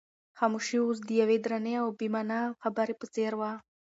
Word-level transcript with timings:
خاموشي 0.37 0.77
اوس 0.85 0.97
د 1.03 1.09
یوې 1.21 1.37
درنې 1.45 1.73
او 1.81 1.87
با 1.97 2.07
مانا 2.13 2.41
خبرې 2.63 2.93
په 2.99 3.05
څېر 3.13 3.31
وه. 3.39 3.51